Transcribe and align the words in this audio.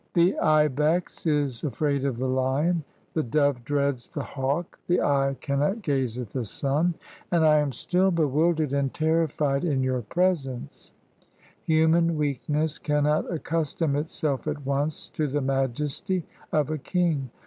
"The 0.15 0.35
ibex 0.39 1.27
is 1.27 1.63
afraid 1.63 2.05
of 2.05 2.17
the 2.17 2.27
lion, 2.27 2.83
the 3.13 3.21
dove 3.21 3.63
dreads 3.63 4.07
the 4.07 4.23
hawk, 4.23 4.79
the 4.87 4.99
eye 4.99 5.37
camiot 5.41 5.83
gaze 5.83 6.17
at 6.17 6.29
the 6.29 6.43
sun, 6.43 6.95
and 7.31 7.45
I 7.45 7.59
am 7.59 7.71
still 7.71 8.05
143 8.05 8.07
EGYPT 8.09 8.33
bewildered 8.67 8.73
and 8.81 8.93
terrified 8.95 9.63
in 9.63 9.83
your 9.83 10.01
presence; 10.01 10.91
human 11.65 12.17
weak 12.17 12.41
ness 12.49 12.79
cannot 12.79 13.31
accustom 13.31 13.95
itself 13.95 14.47
at 14.47 14.65
once 14.65 15.07
to 15.11 15.27
the 15.27 15.39
majesty 15.41 16.25
of 16.51 16.71
a 16.71 16.79
king. 16.79 17.29